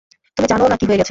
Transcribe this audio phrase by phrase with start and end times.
[0.37, 0.99] তুমি জানোও না কী হয়ে গেছে।